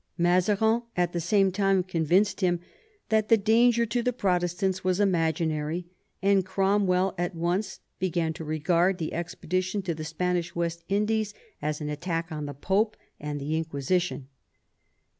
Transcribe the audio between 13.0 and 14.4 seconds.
and the Inquisition.